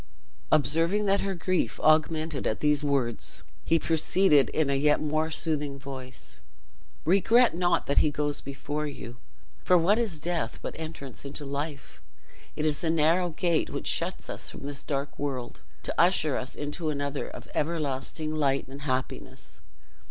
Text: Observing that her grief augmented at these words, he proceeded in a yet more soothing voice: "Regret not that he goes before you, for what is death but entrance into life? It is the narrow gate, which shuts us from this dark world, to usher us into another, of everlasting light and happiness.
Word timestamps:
Observing 0.51 1.05
that 1.05 1.21
her 1.21 1.35
grief 1.35 1.79
augmented 1.81 2.47
at 2.47 2.59
these 2.59 2.83
words, 2.83 3.43
he 3.63 3.77
proceeded 3.77 4.49
in 4.49 4.67
a 4.67 4.73
yet 4.73 4.99
more 4.99 5.29
soothing 5.29 5.77
voice: 5.77 6.39
"Regret 7.05 7.53
not 7.53 7.85
that 7.85 7.99
he 7.99 8.09
goes 8.09 8.41
before 8.41 8.87
you, 8.87 9.17
for 9.63 9.77
what 9.77 9.99
is 9.99 10.17
death 10.19 10.57
but 10.63 10.73
entrance 10.79 11.23
into 11.23 11.45
life? 11.45 12.01
It 12.55 12.65
is 12.65 12.79
the 12.81 12.89
narrow 12.89 13.29
gate, 13.29 13.69
which 13.69 13.85
shuts 13.85 14.27
us 14.27 14.49
from 14.49 14.61
this 14.61 14.81
dark 14.81 15.19
world, 15.19 15.61
to 15.83 15.93
usher 16.01 16.35
us 16.35 16.55
into 16.55 16.89
another, 16.89 17.29
of 17.29 17.47
everlasting 17.53 18.33
light 18.33 18.67
and 18.67 18.81
happiness. 18.81 19.61